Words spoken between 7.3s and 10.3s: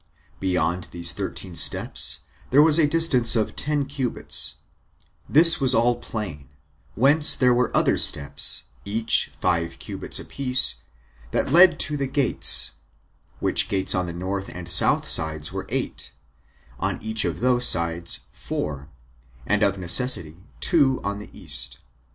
there were other steps, each of five cubits a